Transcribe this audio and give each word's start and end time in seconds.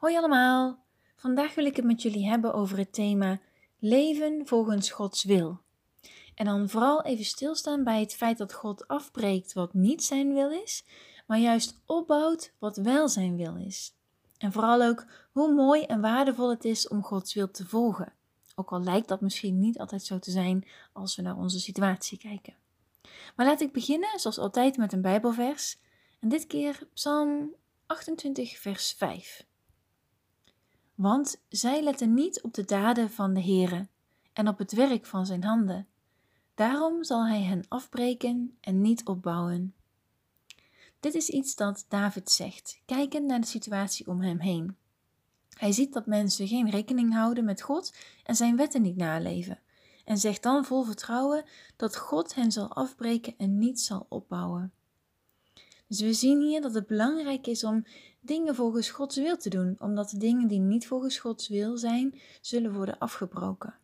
Hoi 0.00 0.16
allemaal! 0.16 0.78
Vandaag 1.16 1.54
wil 1.54 1.64
ik 1.64 1.76
het 1.76 1.84
met 1.84 2.02
jullie 2.02 2.28
hebben 2.28 2.54
over 2.54 2.78
het 2.78 2.92
thema 2.92 3.40
leven 3.78 4.46
volgens 4.46 4.90
Gods 4.90 5.24
wil. 5.24 5.60
En 6.34 6.44
dan 6.44 6.68
vooral 6.68 7.02
even 7.02 7.24
stilstaan 7.24 7.84
bij 7.84 8.00
het 8.00 8.14
feit 8.14 8.38
dat 8.38 8.52
God 8.52 8.88
afbreekt 8.88 9.52
wat 9.52 9.74
niet 9.74 10.04
zijn 10.04 10.34
wil 10.34 10.50
is, 10.50 10.84
maar 11.26 11.38
juist 11.38 11.80
opbouwt 11.86 12.52
wat 12.58 12.76
wel 12.76 13.08
zijn 13.08 13.36
wil 13.36 13.56
is. 13.56 13.94
En 14.38 14.52
vooral 14.52 14.82
ook 14.82 15.06
hoe 15.32 15.54
mooi 15.54 15.82
en 15.82 16.00
waardevol 16.00 16.50
het 16.50 16.64
is 16.64 16.88
om 16.88 17.02
Gods 17.02 17.34
wil 17.34 17.50
te 17.50 17.66
volgen. 17.66 18.12
Ook 18.54 18.72
al 18.72 18.82
lijkt 18.82 19.08
dat 19.08 19.20
misschien 19.20 19.58
niet 19.58 19.78
altijd 19.78 20.04
zo 20.04 20.18
te 20.18 20.30
zijn 20.30 20.68
als 20.92 21.16
we 21.16 21.22
naar 21.22 21.36
onze 21.36 21.60
situatie 21.60 22.18
kijken. 22.18 22.54
Maar 23.36 23.46
laat 23.46 23.60
ik 23.60 23.72
beginnen, 23.72 24.18
zoals 24.18 24.38
altijd, 24.38 24.76
met 24.76 24.92
een 24.92 25.02
Bijbelvers. 25.02 25.78
En 26.20 26.28
dit 26.28 26.46
keer 26.46 26.88
Psalm 26.92 27.54
28, 27.86 28.58
vers 28.58 28.92
5. 28.92 29.48
Want 31.00 31.40
zij 31.48 31.82
letten 31.82 32.14
niet 32.14 32.42
op 32.42 32.54
de 32.54 32.64
daden 32.64 33.10
van 33.10 33.34
de 33.34 33.42
Heere 33.42 33.88
en 34.32 34.48
op 34.48 34.58
het 34.58 34.72
werk 34.72 35.06
van 35.06 35.26
zijn 35.26 35.44
handen. 35.44 35.86
Daarom 36.54 37.04
zal 37.04 37.26
hij 37.26 37.42
hen 37.42 37.64
afbreken 37.68 38.56
en 38.60 38.80
niet 38.80 39.06
opbouwen. 39.06 39.74
Dit 41.00 41.14
is 41.14 41.28
iets 41.28 41.54
dat 41.54 41.84
David 41.88 42.30
zegt, 42.30 42.80
kijkend 42.86 43.26
naar 43.26 43.40
de 43.40 43.46
situatie 43.46 44.06
om 44.06 44.20
hem 44.20 44.38
heen. 44.38 44.76
Hij 45.58 45.72
ziet 45.72 45.92
dat 45.92 46.06
mensen 46.06 46.48
geen 46.48 46.70
rekening 46.70 47.12
houden 47.12 47.44
met 47.44 47.62
God 47.62 47.94
en 48.24 48.36
zijn 48.36 48.56
wetten 48.56 48.82
niet 48.82 48.96
naleven, 48.96 49.58
en 50.04 50.18
zegt 50.18 50.42
dan 50.42 50.64
vol 50.64 50.82
vertrouwen 50.84 51.44
dat 51.76 51.96
God 51.96 52.34
hen 52.34 52.52
zal 52.52 52.74
afbreken 52.74 53.34
en 53.36 53.58
niet 53.58 53.80
zal 53.80 54.06
opbouwen. 54.08 54.72
Dus 55.90 56.00
we 56.00 56.12
zien 56.12 56.40
hier 56.40 56.60
dat 56.60 56.74
het 56.74 56.86
belangrijk 56.86 57.46
is 57.46 57.64
om 57.64 57.84
dingen 58.20 58.54
volgens 58.54 58.90
Gods 58.90 59.16
wil 59.16 59.36
te 59.36 59.48
doen, 59.48 59.76
omdat 59.78 60.10
de 60.10 60.16
dingen 60.16 60.48
die 60.48 60.58
niet 60.58 60.86
volgens 60.86 61.18
Gods 61.18 61.48
wil 61.48 61.76
zijn, 61.76 62.20
zullen 62.40 62.72
worden 62.72 62.98
afgebroken. 62.98 63.74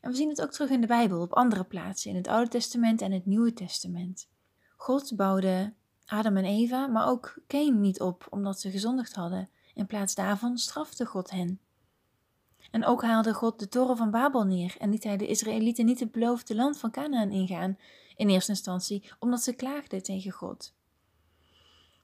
En 0.00 0.10
we 0.10 0.16
zien 0.16 0.28
het 0.28 0.42
ook 0.42 0.50
terug 0.50 0.70
in 0.70 0.80
de 0.80 0.86
Bijbel 0.86 1.20
op 1.20 1.32
andere 1.32 1.64
plaatsen, 1.64 2.10
in 2.10 2.16
het 2.16 2.28
Oude 2.28 2.50
Testament 2.50 3.00
en 3.00 3.12
het 3.12 3.26
Nieuwe 3.26 3.52
Testament. 3.52 4.28
God 4.76 5.16
bouwde 5.16 5.72
Adam 6.06 6.36
en 6.36 6.44
Eva, 6.44 6.86
maar 6.86 7.08
ook 7.08 7.38
Cain 7.46 7.80
niet 7.80 8.00
op, 8.00 8.26
omdat 8.30 8.60
ze 8.60 8.70
gezondigd 8.70 9.14
hadden. 9.14 9.48
In 9.74 9.86
plaats 9.86 10.14
daarvan 10.14 10.58
strafte 10.58 11.06
God 11.06 11.30
hen. 11.30 11.60
En 12.70 12.84
ook 12.84 13.02
haalde 13.02 13.34
God 13.34 13.58
de 13.58 13.68
toren 13.68 13.96
van 13.96 14.10
Babel 14.10 14.44
neer 14.44 14.76
en 14.78 14.90
liet 14.90 15.04
hij 15.04 15.16
de 15.16 15.26
Israëlieten 15.26 15.84
niet 15.84 16.00
het 16.00 16.12
beloofde 16.12 16.54
land 16.54 16.78
van 16.78 16.90
Canaan 16.90 17.30
ingaan, 17.30 17.78
in 18.16 18.28
eerste 18.28 18.50
instantie, 18.50 19.10
omdat 19.18 19.42
ze 19.42 19.52
klaagden 19.52 20.02
tegen 20.02 20.32
God. 20.32 20.76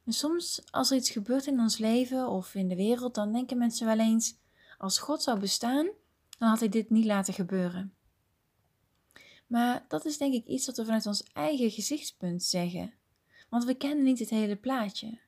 En 0.04 0.12
soms, 0.12 0.62
als 0.70 0.90
er 0.90 0.96
iets 0.96 1.10
gebeurt 1.10 1.46
in 1.46 1.60
ons 1.60 1.78
leven 1.78 2.28
of 2.28 2.54
in 2.54 2.68
de 2.68 2.76
wereld, 2.76 3.14
dan 3.14 3.32
denken 3.32 3.58
mensen 3.58 3.86
wel 3.86 3.98
eens: 3.98 4.36
als 4.78 4.98
God 4.98 5.22
zou 5.22 5.40
bestaan, 5.40 5.88
dan 6.38 6.48
had 6.48 6.58
hij 6.60 6.68
dit 6.68 6.90
niet 6.90 7.04
laten 7.04 7.34
gebeuren. 7.34 7.94
Maar 9.46 9.84
dat 9.88 10.04
is 10.04 10.18
denk 10.18 10.34
ik 10.34 10.46
iets 10.46 10.66
wat 10.66 10.76
we 10.76 10.84
vanuit 10.84 11.06
ons 11.06 11.22
eigen 11.32 11.70
gezichtspunt 11.70 12.42
zeggen, 12.42 12.94
want 13.48 13.64
we 13.64 13.74
kennen 13.74 14.04
niet 14.04 14.18
het 14.18 14.30
hele 14.30 14.56
plaatje. 14.56 15.18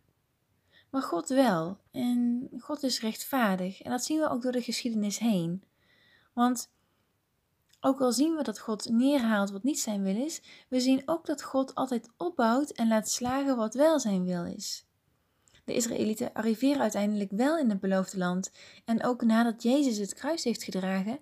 Maar 0.90 1.02
God 1.02 1.28
wel, 1.28 1.80
en 1.90 2.48
God 2.58 2.82
is 2.82 3.00
rechtvaardig, 3.00 3.82
en 3.82 3.90
dat 3.90 4.04
zien 4.04 4.18
we 4.18 4.28
ook 4.28 4.42
door 4.42 4.52
de 4.52 4.62
geschiedenis 4.62 5.18
heen. 5.18 5.64
Want 6.32 6.70
ook 7.80 8.00
al 8.00 8.12
zien 8.12 8.36
we 8.36 8.42
dat 8.42 8.58
God 8.58 8.88
neerhaalt 8.88 9.50
wat 9.50 9.62
niet 9.62 9.80
zijn 9.80 10.02
wil 10.02 10.16
is, 10.16 10.42
we 10.68 10.80
zien 10.80 11.02
ook 11.04 11.26
dat 11.26 11.42
God 11.42 11.74
altijd 11.74 12.08
opbouwt 12.16 12.70
en 12.70 12.88
laat 12.88 13.08
slagen 13.08 13.56
wat 13.56 13.74
wel 13.74 14.00
zijn 14.00 14.24
wil 14.24 14.44
is. 14.44 14.84
De 15.64 15.74
Israëlieten 15.74 16.32
arriveren 16.32 16.80
uiteindelijk 16.80 17.30
wel 17.30 17.58
in 17.58 17.70
het 17.70 17.80
beloofde 17.80 18.18
land 18.18 18.52
en 18.84 19.04
ook 19.04 19.22
nadat 19.22 19.62
Jezus 19.62 19.98
het 19.98 20.14
kruis 20.14 20.44
heeft 20.44 20.62
gedragen, 20.62 21.18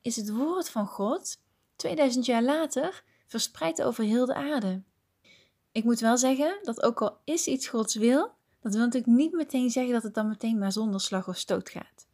is 0.00 0.16
het 0.16 0.30
woord 0.30 0.70
van 0.70 0.86
God 0.86 1.42
2000 1.76 2.26
jaar 2.26 2.42
later 2.42 3.04
verspreid 3.26 3.82
over 3.82 4.04
heel 4.04 4.26
de 4.26 4.34
aarde. 4.34 4.82
Ik 5.72 5.84
moet 5.84 6.00
wel 6.00 6.18
zeggen 6.18 6.58
dat 6.62 6.82
ook 6.82 7.02
al 7.02 7.18
is 7.24 7.46
iets 7.46 7.68
Gods 7.68 7.94
wil, 7.94 8.30
dat 8.60 8.72
wil 8.72 8.84
natuurlijk 8.84 9.12
niet 9.12 9.32
meteen 9.32 9.70
zeggen 9.70 9.92
dat 9.92 10.02
het 10.02 10.14
dan 10.14 10.28
meteen 10.28 10.58
maar 10.58 10.72
zonder 10.72 11.00
slag 11.00 11.28
of 11.28 11.36
stoot 11.36 11.70
gaat. 11.70 12.06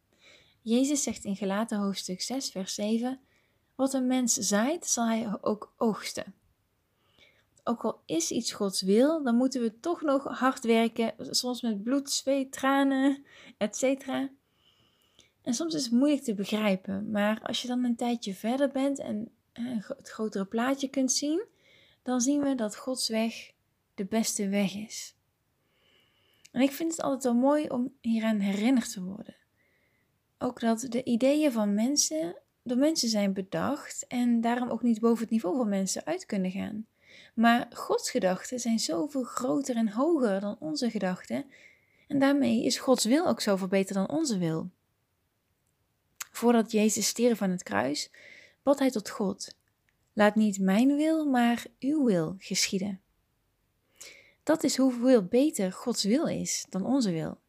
Jezus 0.61 1.03
zegt 1.03 1.23
in 1.23 1.35
Gelaten 1.35 1.79
hoofdstuk 1.79 2.21
6 2.21 2.49
vers 2.49 2.73
7 2.73 3.19
wat 3.75 3.93
een 3.93 4.07
mens 4.07 4.33
zaait, 4.33 4.85
zal 4.85 5.05
hij 5.05 5.37
ook 5.41 5.73
oogsten. 5.77 6.33
Ook 7.63 7.83
al 7.83 8.01
is 8.05 8.31
iets 8.31 8.51
Gods 8.51 8.81
wil, 8.81 9.23
dan 9.23 9.35
moeten 9.35 9.61
we 9.61 9.79
toch 9.79 10.01
nog 10.01 10.39
hard 10.39 10.63
werken, 10.63 11.13
soms 11.17 11.61
met 11.61 11.83
bloed, 11.83 12.11
zweet, 12.11 12.51
tranen, 12.51 13.25
etc. 13.57 14.07
En 15.41 15.53
soms 15.53 15.73
is 15.73 15.83
het 15.83 15.91
moeilijk 15.91 16.23
te 16.23 16.33
begrijpen, 16.33 17.11
maar 17.11 17.41
als 17.43 17.61
je 17.61 17.67
dan 17.67 17.83
een 17.83 17.95
tijdje 17.95 18.33
verder 18.33 18.71
bent 18.71 18.99
en 18.99 19.31
het 19.53 20.09
grotere 20.09 20.45
plaatje 20.45 20.87
kunt 20.87 21.11
zien, 21.11 21.45
dan 22.03 22.21
zien 22.21 22.41
we 22.41 22.55
dat 22.55 22.75
Gods 22.75 23.07
weg 23.07 23.51
de 23.95 24.05
beste 24.05 24.49
weg 24.49 24.75
is. 24.75 25.15
En 26.51 26.61
ik 26.61 26.71
vind 26.71 26.91
het 26.91 27.01
altijd 27.01 27.23
wel 27.23 27.41
mooi 27.41 27.67
om 27.67 27.93
hieraan 28.01 28.39
herinnerd 28.39 28.91
te 28.91 29.03
worden. 29.03 29.35
Ook 30.37 30.59
dat 30.59 30.85
de 30.89 31.03
ideeën 31.03 31.51
van 31.51 31.73
mensen 31.73 32.35
door 32.65 32.77
mensen 32.77 33.09
zijn 33.09 33.33
bedacht 33.33 34.07
en 34.07 34.41
daarom 34.41 34.69
ook 34.69 34.81
niet 34.81 34.99
boven 34.99 35.21
het 35.21 35.29
niveau 35.29 35.57
van 35.57 35.69
mensen 35.69 36.05
uit 36.05 36.25
kunnen 36.25 36.51
gaan. 36.51 36.87
Maar 37.33 37.67
Gods 37.73 38.11
gedachten 38.11 38.59
zijn 38.59 38.79
zoveel 38.79 39.23
groter 39.23 39.75
en 39.75 39.89
hoger 39.89 40.39
dan 40.39 40.55
onze 40.59 40.89
gedachten 40.89 41.45
en 42.07 42.19
daarmee 42.19 42.63
is 42.63 42.77
Gods 42.77 43.05
wil 43.05 43.27
ook 43.27 43.41
zoveel 43.41 43.67
beter 43.67 43.93
dan 43.95 44.09
onze 44.09 44.37
wil. 44.37 44.69
Voordat 46.31 46.71
Jezus 46.71 47.07
stierf 47.07 47.41
aan 47.41 47.49
het 47.49 47.63
kruis, 47.63 48.11
bad 48.63 48.79
hij 48.79 48.91
tot 48.91 49.09
God: 49.09 49.57
Laat 50.13 50.35
niet 50.35 50.59
mijn 50.59 50.95
wil, 50.95 51.25
maar 51.25 51.65
uw 51.79 52.05
wil 52.05 52.35
geschieden. 52.37 53.01
Dat 54.43 54.63
is 54.63 54.77
hoeveel 54.77 55.23
beter 55.23 55.71
Gods 55.71 56.03
wil 56.03 56.25
is 56.25 56.65
dan 56.69 56.85
onze 56.85 57.11
wil. 57.11 57.39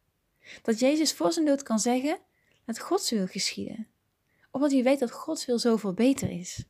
Dat 0.63 0.79
Jezus 0.79 1.13
voor 1.13 1.33
zijn 1.33 1.47
dood 1.47 1.63
kan 1.63 1.79
zeggen: 1.79 2.19
Laat 2.65 2.79
Gods 2.79 3.11
wil 3.11 3.27
geschieden 3.27 3.87
omdat 4.57 4.73
hij 4.73 4.83
weet 4.83 4.99
dat 4.99 5.11
Gods 5.11 5.47
wil 5.47 5.59
zoveel 5.59 5.93
beter 5.93 6.31
is. 6.31 6.65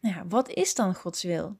Nou 0.00 0.14
ja, 0.14 0.26
wat 0.26 0.48
is 0.48 0.74
dan 0.74 0.94
Gods 0.94 1.22
wil? 1.22 1.56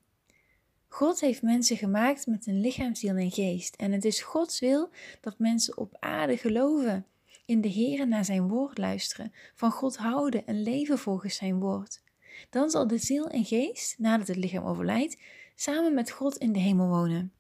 God 0.89 1.21
heeft 1.21 1.43
mensen 1.43 1.77
gemaakt 1.77 2.27
met 2.27 2.47
een 2.47 2.61
lichaam, 2.61 2.95
ziel 2.95 3.17
en 3.17 3.31
geest. 3.31 3.75
En 3.75 3.93
het 3.93 4.05
is 4.05 4.21
Gods 4.21 4.61
wil 4.61 4.91
dat 5.21 5.39
mensen 5.39 5.77
op 5.77 5.97
aarde 5.99 6.37
geloven, 6.37 7.07
in 7.45 7.61
de 7.61 7.69
Heer 7.69 8.09
naar 8.09 8.25
zijn 8.25 8.49
woord 8.49 8.79
luisteren, 8.79 9.33
van 9.55 9.71
God 9.71 9.97
houden 9.97 10.47
en 10.47 10.63
leven 10.63 10.99
volgens 10.99 11.37
zijn 11.37 11.59
woord. 11.59 12.03
Dan 12.51 12.71
zal 12.71 12.87
de 12.87 12.99
ziel 12.99 13.29
en 13.29 13.45
geest, 13.45 13.99
nadat 13.99 14.27
het 14.27 14.37
lichaam 14.37 14.65
overlijdt, 14.65 15.21
samen 15.55 15.95
met 15.95 16.11
God 16.11 16.37
in 16.37 16.53
de 16.53 16.59
hemel 16.59 16.89
wonen. 16.89 17.33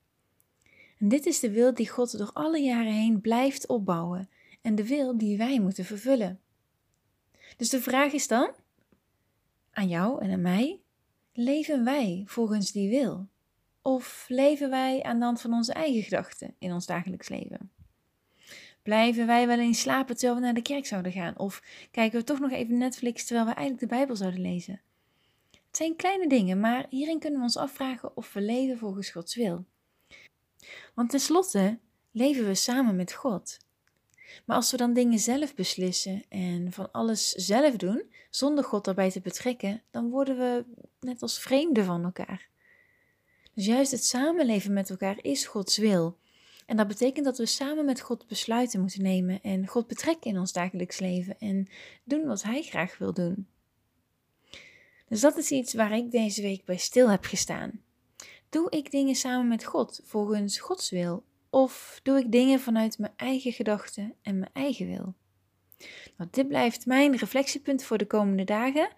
En 0.98 1.08
dit 1.08 1.26
is 1.26 1.40
de 1.40 1.50
wil 1.50 1.74
die 1.74 1.88
God 1.88 2.18
door 2.18 2.30
alle 2.32 2.60
jaren 2.60 2.92
heen 2.92 3.20
blijft 3.20 3.66
opbouwen 3.66 4.28
en 4.62 4.74
de 4.74 4.86
wil 4.86 5.18
die 5.18 5.38
wij 5.38 5.60
moeten 5.60 5.84
vervullen. 5.84 6.40
Dus 7.56 7.68
de 7.68 7.80
vraag 7.80 8.12
is 8.12 8.28
dan 8.28 8.50
aan 9.72 9.88
jou 9.88 10.22
en 10.22 10.30
aan 10.30 10.40
mij: 10.40 10.80
leven 11.32 11.84
wij 11.84 12.22
volgens 12.26 12.72
die 12.72 12.88
wil? 12.88 13.28
Of 13.82 14.24
leven 14.28 14.70
wij 14.70 15.02
aan 15.02 15.18
de 15.18 15.24
hand 15.24 15.40
van 15.40 15.52
onze 15.52 15.72
eigen 15.72 16.02
gedachten 16.02 16.54
in 16.58 16.72
ons 16.72 16.86
dagelijks 16.86 17.28
leven? 17.28 17.70
Blijven 18.82 19.26
wij 19.26 19.46
wel 19.46 19.58
eens 19.58 19.80
slapen 19.80 20.16
terwijl 20.16 20.38
we 20.38 20.44
naar 20.44 20.54
de 20.54 20.62
kerk 20.62 20.86
zouden 20.86 21.12
gaan? 21.12 21.38
Of 21.38 21.62
kijken 21.90 22.18
we 22.18 22.24
toch 22.24 22.40
nog 22.40 22.50
even 22.50 22.78
Netflix 22.78 23.24
terwijl 23.24 23.46
we 23.46 23.54
eigenlijk 23.54 23.90
de 23.90 23.96
Bijbel 23.96 24.16
zouden 24.16 24.40
lezen? 24.40 24.80
Het 25.50 25.76
zijn 25.76 25.96
kleine 25.96 26.28
dingen, 26.28 26.60
maar 26.60 26.86
hierin 26.88 27.18
kunnen 27.18 27.38
we 27.38 27.44
ons 27.44 27.56
afvragen 27.56 28.16
of 28.16 28.32
we 28.32 28.40
leven 28.40 28.78
volgens 28.78 29.10
Gods 29.10 29.34
wil. 29.34 29.64
Want 30.94 31.10
tenslotte 31.10 31.78
leven 32.10 32.46
we 32.46 32.54
samen 32.54 32.96
met 32.96 33.12
God. 33.12 33.58
Maar 34.44 34.56
als 34.56 34.70
we 34.70 34.76
dan 34.76 34.92
dingen 34.92 35.18
zelf 35.18 35.54
beslissen 35.54 36.24
en 36.28 36.72
van 36.72 36.90
alles 36.92 37.30
zelf 37.30 37.76
doen, 37.76 38.02
zonder 38.30 38.64
God 38.64 38.84
daarbij 38.84 39.10
te 39.10 39.20
betrekken, 39.20 39.82
dan 39.90 40.10
worden 40.10 40.38
we 40.38 40.64
net 41.00 41.22
als 41.22 41.38
vreemden 41.38 41.84
van 41.84 42.04
elkaar. 42.04 42.48
Dus 43.54 43.66
juist 43.66 43.90
het 43.90 44.04
samenleven 44.04 44.72
met 44.72 44.90
elkaar 44.90 45.18
is 45.20 45.46
Gods 45.46 45.76
wil. 45.76 46.18
En 46.66 46.76
dat 46.76 46.88
betekent 46.88 47.24
dat 47.24 47.38
we 47.38 47.46
samen 47.46 47.84
met 47.84 48.00
God 48.00 48.26
besluiten 48.26 48.80
moeten 48.80 49.02
nemen 49.02 49.42
en 49.42 49.66
God 49.66 49.86
betrekken 49.86 50.30
in 50.30 50.38
ons 50.38 50.52
dagelijks 50.52 50.98
leven 50.98 51.38
en 51.38 51.68
doen 52.04 52.26
wat 52.26 52.42
Hij 52.42 52.62
graag 52.62 52.98
wil 52.98 53.12
doen. 53.12 53.46
Dus 55.08 55.20
dat 55.20 55.36
is 55.36 55.50
iets 55.50 55.74
waar 55.74 55.96
ik 55.96 56.10
deze 56.10 56.42
week 56.42 56.64
bij 56.64 56.76
stil 56.76 57.10
heb 57.10 57.24
gestaan. 57.24 57.80
Doe 58.48 58.70
ik 58.70 58.90
dingen 58.90 59.14
samen 59.14 59.48
met 59.48 59.64
God 59.64 60.00
volgens 60.04 60.58
Gods 60.58 60.90
wil 60.90 61.24
of 61.56 62.00
doe 62.02 62.18
ik 62.18 62.32
dingen 62.32 62.60
vanuit 62.60 62.98
mijn 62.98 63.12
eigen 63.16 63.52
gedachten 63.52 64.14
en 64.22 64.38
mijn 64.38 64.50
eigen 64.52 64.86
wil? 64.86 65.14
Nou, 66.16 66.30
dit 66.30 66.48
blijft 66.48 66.86
mijn 66.86 67.16
reflectiepunt 67.16 67.84
voor 67.84 67.98
de 67.98 68.06
komende 68.06 68.44
dagen. 68.44 68.88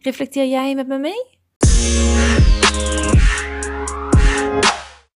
Reflecteer 0.00 0.46
jij 0.46 0.74
met 0.74 0.86
me 0.86 0.98
mee? 0.98 1.38